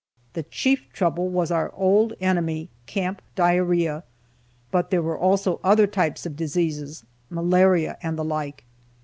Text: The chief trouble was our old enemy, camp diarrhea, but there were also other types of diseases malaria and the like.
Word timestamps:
The 0.33 0.41
chief 0.41 0.91
trouble 0.93 1.29
was 1.29 1.51
our 1.51 1.71
old 1.75 2.13
enemy, 2.19 2.71
camp 2.87 3.21
diarrhea, 3.35 4.03
but 4.71 4.89
there 4.89 5.03
were 5.03 5.15
also 5.19 5.59
other 5.63 5.85
types 5.85 6.25
of 6.25 6.35
diseases 6.35 7.03
malaria 7.29 7.99
and 8.01 8.17
the 8.17 8.25
like. 8.25 8.63